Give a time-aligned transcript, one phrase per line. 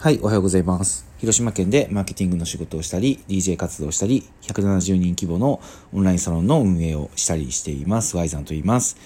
[0.00, 1.08] はい、おはようございます。
[1.18, 5.60] 広島県でマーケティングの仕事をしたり、DJ 活動をしたり、170人規模の
[5.92, 8.16] オンラインサロンの運営をしたりしています。
[8.16, 8.96] ワイザンと言います。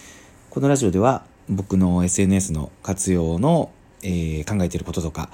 [0.50, 3.70] このラジオでは僕の SNS の活用の、
[4.02, 5.30] えー、考えていることとか、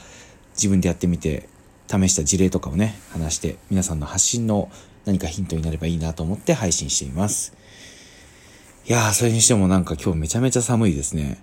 [0.54, 1.49] 自分でやってみて
[1.88, 4.71] 試した事例とかをね、話して皆さんの発信の
[5.06, 7.53] 何かヒントになればいいなと思って配信しています。
[8.87, 11.43] いやー、それにしてもなんか今日めちゃめちゃ寒いですね。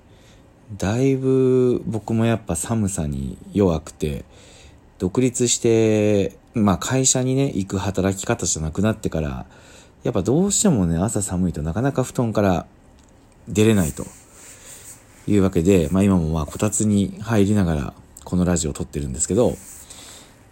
[0.74, 4.26] だいぶ僕もやっぱ寒さに弱くて、
[4.98, 9.46] 独立して、まあ会社にね、行く働き方じゃなくなってから、
[10.04, 12.66] やっぱどうしてもね、朝寒いとなかなか布団から
[13.48, 14.06] 出れないと
[15.28, 19.56] いうわけで、まあ今もまあこたつに入りながらこのラジオを撮ってるんですけど、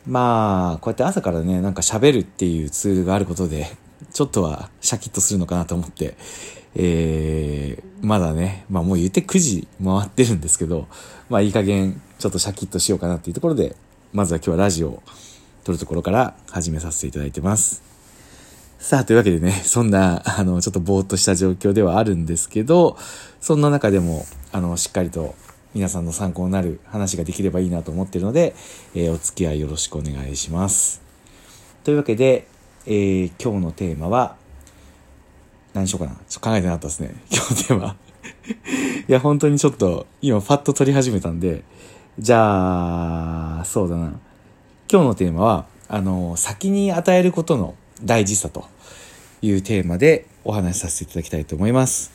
[0.05, 3.67] まあ、こうやって朝からね、なんか喋るっていうツールがあることで、
[4.11, 6.15] ちょっとはシャキッとするのかなと思って、
[6.75, 10.87] えー、まだね、まあもう言って9時回ってるんですけど、
[11.29, 13.77] まあいい加減ちょっとシャキッとしようかなっていうところで、
[14.11, 15.03] まずは今日はラジオを
[15.63, 17.81] 撮るところから始めさせていただいてます。
[18.77, 22.97] さあ、というわけでね、そんな、あの、ちょっとぼーっとした状況ではあるんですけど、
[23.39, 25.35] そんな中でも、あの、しっかりと
[25.73, 28.53] 皆さんの参考になる話ができればいいなと思ってるので、
[28.93, 31.01] えー、お付き合いよろしくお願いします。
[31.85, 32.47] というわけで、
[32.85, 34.35] えー、今日のテーマは、
[35.73, 36.15] 何しようかな。
[36.27, 37.15] ちょっと考えてなかったですね。
[37.31, 37.95] 今日テーマ。
[39.07, 41.63] いや、本当にちょっと、今パッと撮り始めたんで、
[42.19, 44.19] じゃあ、そうだな。
[44.91, 48.65] 今日のテーマは、あの、先に与えることの大事さと
[49.41, 52.11] いうテーマでお話しさせていただきたいと思います。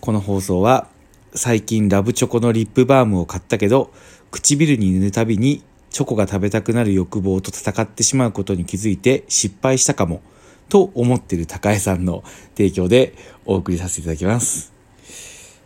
[0.00, 0.88] この放送は、
[1.34, 3.90] 最近ラブチョコのリップバームを買ったけど、
[4.30, 10.20] 唇に塗るたびにチョコが食べたくなる欲望と戦ってしまうことに気づいて失敗したかも。
[10.68, 12.24] と思ってる高江さんの
[12.56, 13.14] 提供で
[13.44, 14.72] お送りさせていただきます。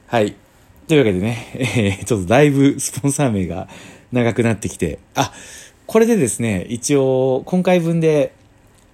[0.06, 0.34] はい。
[0.88, 3.68] というわけでね、 えー、ちょっとだいぶスポンサー名が
[4.12, 5.32] 長くなってきて、あ、
[5.86, 8.32] これでですね、一応今回分で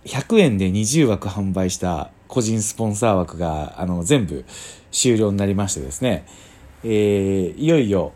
[0.05, 4.45] 100円で20枠販売した個人スポンサー枠があの全部
[4.93, 6.27] 終了になりましてですね、
[6.85, 8.13] えー、いよいよ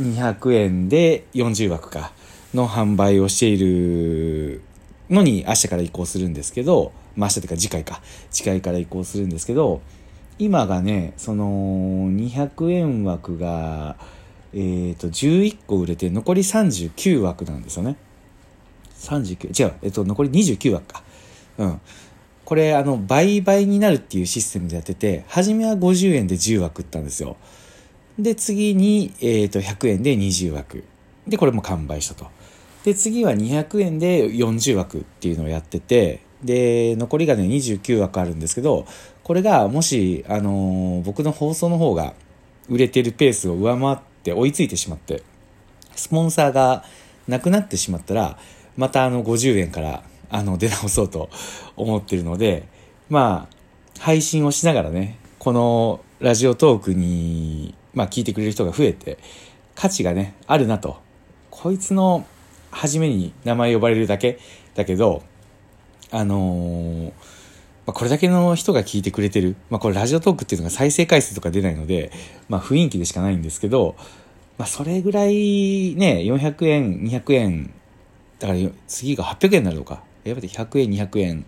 [0.00, 2.12] 200円で40枠か
[2.54, 4.62] の販売をしている
[5.10, 8.00] のに明日から移行するんですけど、明日というか次回か。
[8.30, 9.80] 次回から移行するんですけど、
[10.38, 11.46] 今がね、その
[12.10, 13.96] 200円枠が、
[14.52, 17.96] えっ、ー、と、11個売れて残り39枠なんですよね。
[18.98, 21.02] 39、違う、えっ、と、残り29枠か。
[21.58, 21.80] うん。
[22.44, 27.36] これ、あの、倍々になるっていうシステムでやってて、初めは50円で10枠売ったんですよ。
[28.18, 30.84] で、次に、えっ、ー、と、100円で20枠。
[31.26, 32.26] で、これも完売したと。
[32.84, 38.86] で、次は200円で40枠っていうのをやってて、で、残りがね、29枠あるんですけど、
[39.22, 42.14] これがもし、あのー、僕の放送の方が
[42.68, 45.22] 売れてるペースを上回って追いついてしまって、
[45.94, 46.84] スポンサーが
[47.26, 48.38] なくなってしまったら、
[48.76, 51.30] またあの50円からあの出直そうと
[51.76, 52.68] 思ってるので、
[53.08, 59.18] まあ、配信をしながらね、このラジオトークに、まあ聞いてくれる人が増えて、
[59.74, 60.98] 価値がね、あるなと。
[61.50, 62.26] こいつの
[62.70, 64.38] 初めに名前呼ばれるだけ
[64.74, 65.22] だけど、
[66.10, 67.12] あのー、ま
[67.88, 69.56] あ、これだけの人が聞いてくれてる。
[69.70, 72.10] まあ、これラジオトークっていうのが再生回数とか出ないので、
[72.48, 73.96] まあ、雰囲気でしかないんですけど、
[74.58, 77.74] まあ、それぐらいね、400円、200円、
[78.38, 80.02] だから次が800円になるのか。
[80.24, 81.44] やばい、100円、200円。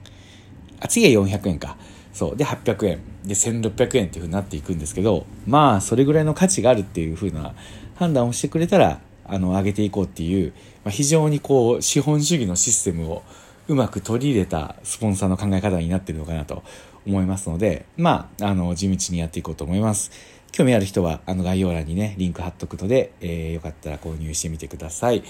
[0.81, 1.77] あ、次は400円か。
[2.13, 2.37] そう。
[2.37, 3.01] で、800円。
[3.25, 7.55] で、1600円っていうふうになっていくんですけど、まあ、それぐらいの価値があるっていうふうな
[7.97, 10.53] 判断をしてくれたら、あの、上げていこうっていう、
[10.85, 13.23] まあ、非常にこう、資本主義のシステムを
[13.69, 16.62] うまく取り入れたスポンサーの考え方になってるのかなと
[17.06, 20.11] 思いますので、まあ、あの、地道にやっていこうと思います。
[20.53, 25.23] 興味ある人は、あの、概要欄にね、リンク貼っとくので、えー、よかったら購入してみてください。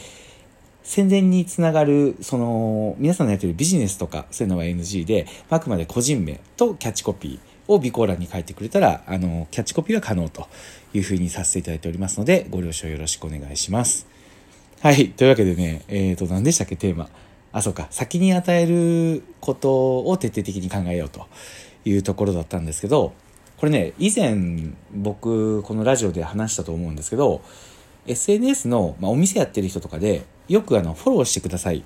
[0.84, 10.46] 宣伝につながる、その、皆さんのやってるビジネスとか、そういうのは NG で、あくまで個人名とキャッチコピーを備考欄に書いてくれたら、あの、キャッチコピーは可能と
[10.94, 14.06] いうふうにさせていただいておりますので、ご了承よろしくお願いします。
[14.80, 15.10] はい。
[15.10, 17.10] というわけでね、えっ、ー、と、何でしたっけ、テーマ。
[17.52, 17.88] あ、そうか。
[17.90, 21.26] 先に与えることを徹底的に考えようと
[21.84, 23.12] いうところだったんですけど、
[23.56, 24.36] これね、以前
[24.94, 27.40] 僕、このラジオで話したと思うんですけど、
[28.06, 31.82] SNS の、まあ、お店やってる人とかで、よくあの、フォローしてくださいっ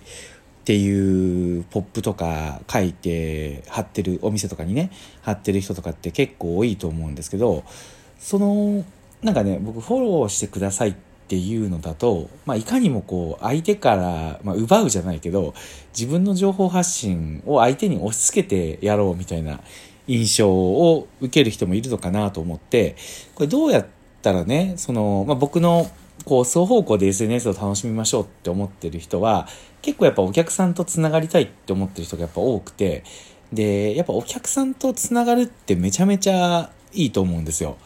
[0.65, 4.91] ていうポップとか書いて貼ってるお店とかにね、
[5.23, 7.65] 貼ってる人とかって結構多いと思うんですけど、
[8.19, 8.85] その、
[9.23, 15.55] なんかね、僕フォローしてくださいってっていうのだと、まあ、いかにもこう、相手から、まあ、奪うじゃないけど、
[15.99, 19.61] 自分の情報発信を相手に押し付けてやろうみたいな
[20.07, 22.97] 印象を受ける人もいるのかなと思って、
[23.35, 23.87] これどうやっ
[24.21, 25.91] たらね、その、まあ、僕の
[26.27, 29.49] こう、双方向で SNS を楽しみましょうって思ってる人は、
[29.81, 33.05] 結構やっぱお客さんと繋がりたいって思ってる人がやっぱ多くて、
[33.55, 37.79] で、やっぱお客さんと繋がるってめちゃめちゃいいと思うんですよ。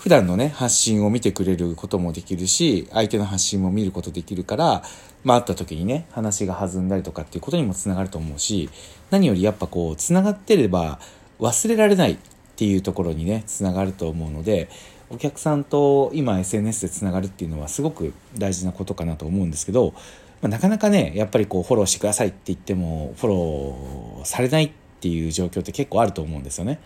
[0.00, 4.82] 普段のね、発信を見てくれることもできるし、相手の発信も見ることできるから、
[5.24, 8.70] まあ会った時にね、話が弾んだりとかっていうことにも繋がると思うし、
[9.10, 11.00] 何よりやっぱこう、繋がってれば
[11.38, 12.18] 忘れられないっ
[12.56, 14.70] ていうところにね、繋がると思うので、
[15.10, 19.92] お客さんと今 SNS で繋がるっていうのはすごく大事なことかなと思うんですけど、
[20.40, 24.70] まあ、なかなかね、やっぱりこうフォローしてくださいって言っても、フォローされないっ
[25.00, 26.80] ていう状況って結構あると思うんですよね。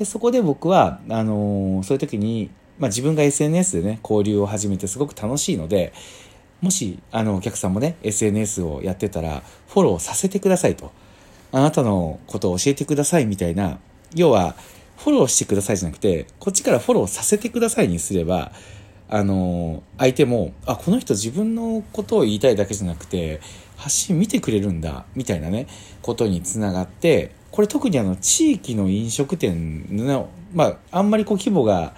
[0.00, 2.48] でそこで僕は、あのー、そういう時に、
[2.78, 5.92] まあ、自分が SNS でね、交流を始めてすごく楽しいので、
[6.62, 10.90] もし、あの、お客さんもね、SNS をやってたら、フォローさせてくださいと。
[11.52, 13.78] あなたのことを教えてくださいみたいな、
[14.14, 14.56] 要は、
[14.96, 18.52] フォローしてくださいじゃなくて、こっちからフォローさせてくださいにすれば、
[19.10, 23.42] あの、相手も、あ、この人自分のことを言いたいだけじゃなくて、
[23.76, 25.66] 発信見てくれるんだ、みたいなね、
[26.00, 31.94] ことにつながって、これ特にあの、地域の飲食店の、まあ、あんまりこう規模が、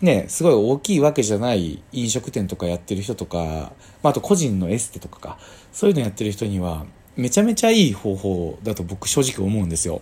[0.00, 5.38] ね、すごい大きいわけじゃない飲食店とかやってる人とか、まあ、あと個人のエステとかか、
[5.72, 6.86] そういうのやってる人には、
[7.16, 10.00] めちゃめちゃいい方法だと僕正直思うんですよ。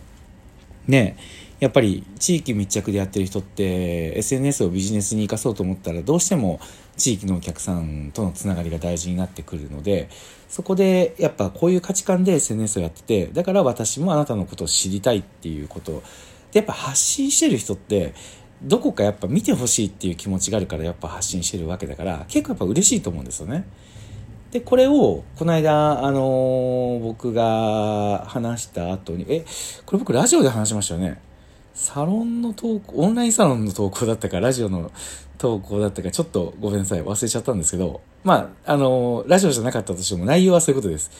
[0.86, 1.16] ね
[1.60, 6.58] やっぱり地域密着でやってる人って SNS をビジネスに生かそうと思ったらどうしても
[7.00, 10.08] 地域のお客さんとのつながりが大事になってくるので
[10.48, 16.02] そこでやっぱこういう価値観で SNS をやっててだから私もあなたのことを知りたいっていうこと
[16.52, 18.12] でやっぱ発信してる人って
[18.62, 23.64] どこかやっぱ見てほしいっていう気持ちがあるからやっぱ発信してるわけだから結構やっぱ嬉しいと思うんですよね。
[24.50, 29.44] で、これを、この間、あのー、僕が話した後に、え、
[29.86, 31.20] これ僕ラジオで話しましたよね？
[31.80, 34.92] サロンの投稿、オンラインサロンの投稿だったか、ラジオの
[35.38, 41.10] 投稿だったか、ちょっとごめんなさい、忘れちゃったんですけど、まあ、あの、ラジオじゃなかったとしても内容はそういうことです。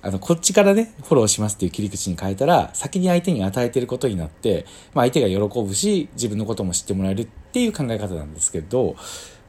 [0.00, 4.64] あの、こっちからね、フォローしますっていう切り口に変えたら、先に相手に与えてることになって、
[4.94, 8.96] まあ相手が喜ぶし、自分のことも知ってもらえるっていう考え方なんですけど、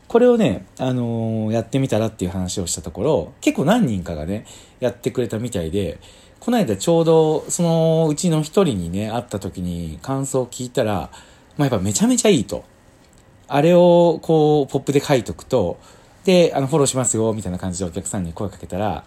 [0.09, 4.45] これをね、あのー、やってみたらっていう話をしたところ、結構何人かがね、
[4.81, 5.97] やってくれたみたいで、
[6.47, 11.09] この間ちょうど、そのうちの一人にね、会った時に感想を聞いたら、
[11.57, 12.63] まあ、やっぱめちゃめちゃいいと。
[13.49, 15.77] あれを、こう、ポップで書いとくと、
[16.23, 19.03] で、あの、フォローしますよ、みたいな感じでお客さんに声かけたら、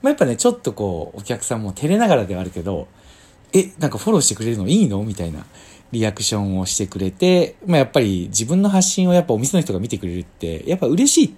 [0.00, 2.88] まあ、やっぱね、ちょっとこう、お客さんも照れながらではあるけど、
[3.52, 5.44] え、なんかフォローしてくれるのいいのみたいな。
[5.92, 11.36] リアクションをしてくれて、まあ、やっぱり自分の発信をやっぱお店の人が見てくれるって、やっぱ嬉しいっ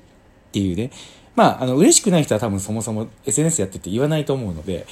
[0.52, 0.92] ていうね。
[1.34, 4.86] まあ、あの、嬉しくない人は多分そもそも SNS やってて言わないと思うので、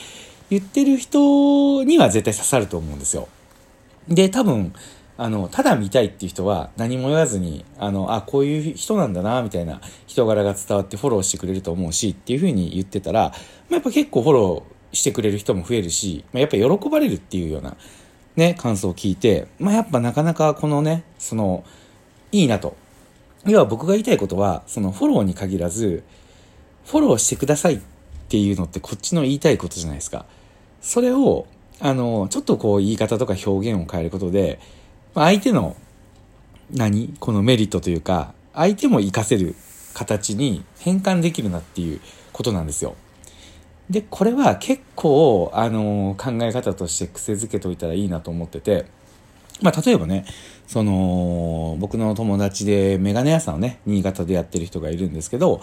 [0.51, 3.29] 言ってる人には絶対刺さると思うんですよ。
[4.09, 4.73] で、多分、
[5.21, 13.35] あの、ただ見たいっていう人は何も言わずに、あの、あ、こういう人なんだな、みたいな人柄が伝わってフォローしてくれると思うし、っていうふうに言ってたら、ま
[13.73, 17.77] あ、やっぱ結構フォローしてくれる人も増えるし、まあ、やっぱ喜ばれるっていうような、
[18.37, 21.65] ね、感想を聞いて、まあ、やっぱなかなかこのね、その、
[22.31, 22.77] いいなと。
[23.45, 26.05] 要は僕が言いたいことは、そのフォローに限らず、
[26.87, 27.81] フォローしてくださいっ
[28.29, 30.27] ていうのってこっちの言いたいことじゃないですか。
[30.81, 31.47] それを、
[31.81, 34.59] あの、ちょっとこう言い方とか表現を変えることで、
[35.15, 35.77] 相手の、
[36.71, 37.15] 何？
[37.19, 39.55] このメリットというか、相手も活かせる
[39.95, 42.01] 形に変換できるなっていう
[42.33, 42.95] ことなんですよ。
[43.89, 48.85] で、これは結構、あの、考え方として癖づけといたらいいなと思ってて、
[49.63, 50.27] まあ、例えばね、
[50.67, 55.63] その、僕の友達でメガネ屋さんをね、新潟でやってる人がいるんですけど、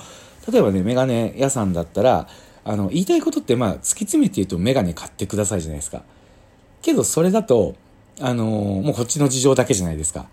[0.52, 2.28] 例えばね、メガネ屋さんだったら、
[2.66, 6.04] あの、言いたいことって、まあ、突き詰めて言うとメガネ買ってくださいじゃないですか。
[6.82, 7.76] けど、それだと、
[8.20, 10.28] あのもうこっちの事情だけじゃないですか。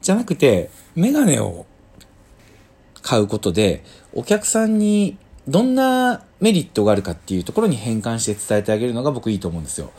[0.00, 1.66] じゃなくて、メガネを
[3.00, 5.16] 買うことで、お客さんに
[5.46, 9.92] どんなメリットがあるかっていうところに変換して伝えてあげるのが僕いいと思うんですよ。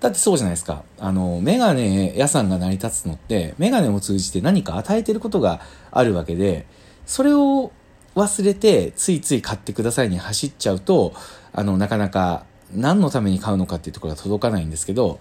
[0.00, 0.84] だってそうじゃないですか。
[0.98, 5.60] あの、メガネ屋さんが成り立つのって、メガネを通じて何か与えてることが
[5.90, 6.66] あるわけで、
[7.04, 7.72] それを
[8.14, 11.14] 忘れてついつい買ってくださいに走っちゃうと、
[11.52, 15.20] あの、なかなか何のために買うのかっていうところが届かないんですけど、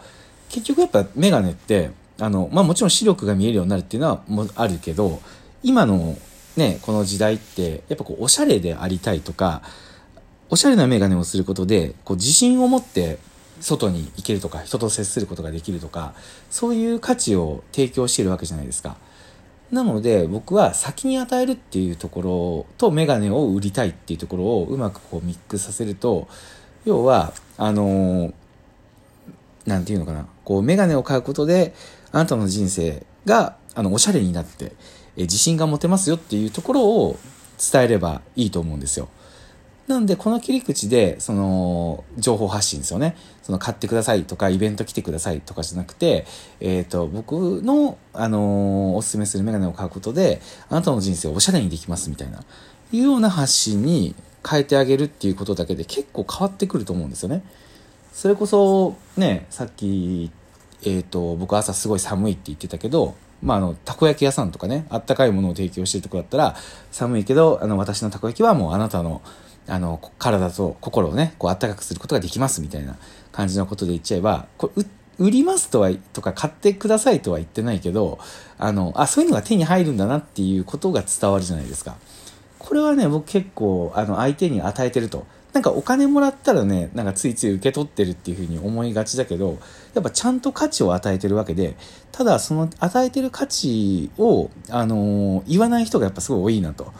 [0.50, 5.22] 結局やっぱメガネって、あの、まあ、もちろん視力が見えるようになるっていうのはもあるけど、
[5.64, 6.18] 今の
[6.58, 9.62] ね、この時代って、やっぱこう、おしゃれでありたいとか、
[10.50, 13.20] おしゃれなメガネをすることで、こう、自信を持って
[13.62, 16.14] 外に行けるとか、人と接することができるとか、
[16.50, 18.98] そういう価値を提供しているわけじゃないですか。
[19.72, 26.28] なので、僕は先に与えるっていうところとメガネを売りたいっていうところをうまくこうミックスさせると、
[26.86, 31.76] 要は、あのー、て言うのかな、こう、メガネを買うことで、
[32.12, 34.74] あなたの人生が、あの、おしゃれになって、
[35.16, 37.20] え自信が持てますよっていうところを
[37.72, 39.10] 伝えればいいと思うんですよ。
[39.90, 43.16] なんで、この切り口で、その、情報発信ですよね。
[43.42, 46.28] その、買ってくださいとか、イベント来てくださいとかじゃなくて、
[46.60, 52.44] えっ、ー、と、僕の、あのー、おすすめするメガネを買うことで、あなたの人生をおしゃれにできますみたいな、
[52.92, 54.14] いうような発信に
[54.48, 57.42] 変えてあげるっていうことだけで結構変わってくると思うんですよね。
[58.14, 60.30] それこそ、ね、さっき、
[60.84, 66.56] えっ、ー、と、僕朝すごい寒いって言ってたけど、まあ、あの、たこ焼き屋さんとかね、あったかいものを提供してるとこだったら、
[66.92, 69.24] 寒いけど、あの、私のたこ焼きはもうあなたの、
[69.70, 72.98] あの、体と心をね、こう、あったかくすることができますみたいな
[73.32, 74.86] 感じのことで言っちゃえば、これ、
[75.18, 78.20] 売りますとは、とか買ってくださいとは言ってないけど、
[78.58, 81.98] あの、あ、そういうのが手に入るんだなっていうことが伝わるじゃないですか。
[82.58, 85.26] これはね、僕結構、あの、相手に与えてると。
[85.54, 89.58] なんかお金もらったらね、なんかついつい受け取ってるっていうふうに思いがちだけど、
[89.96, 91.76] やっぱちゃんと価値を与えてるわけで、
[92.12, 96.94] ただその与えてる価値を、あのー、言わない人がやっぱすごい多いなと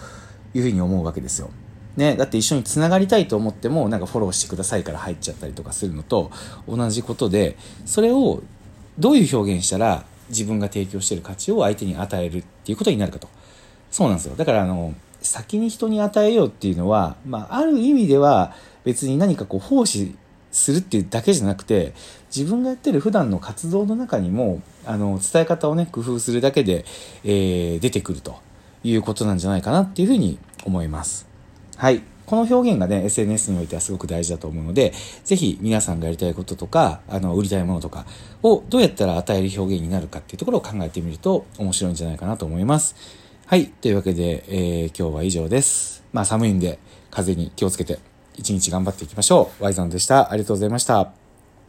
[0.56, 1.52] いうふうに思うわけですよ。
[2.00, 6.32] ね、だって一緒につながりたいと思ってもなんかフォローしてくださいから入っちゃったりとかするのと
[6.66, 8.42] 同じことでそれを
[8.98, 13.28] どういう表現したら自分が提供してる価値を相手に与えるっていうことになるかと
[13.92, 18.54] そうなんですよだからあの先に人に与えようっていうのは、まあ、ある意味では
[18.86, 20.16] 別に何かこう奉仕
[20.54, 21.94] するっていうだけじゃなくて
[22.34, 26.86] 自分がやってる普段の活動の中にもあの伝え方をね工夫するだけで、
[27.26, 28.40] えー、出てくると
[28.86, 31.29] いうことなんじゃないかなっていうふうに思います。
[31.80, 32.02] はい。
[32.26, 34.92] この表現がね、SNS においてはすごく大事だと思うので、
[35.24, 38.06] ぜひ皆さんがやりたいこととか、あの、売りたいものとか
[38.44, 42.98] をどうやったら与える表現になるかっていうところを考えてみると面白いんじゃないかなと思います。
[43.46, 43.68] はい。
[43.68, 46.04] というわけで、えー、今日は以上です。
[46.12, 46.80] まあ寒いんで、
[47.12, 47.98] 風に気をつけて、
[48.36, 49.64] 一日頑張っていきましょう。
[49.64, 50.34] ワイザンでした。
[50.34, 51.29] ありがとうございました。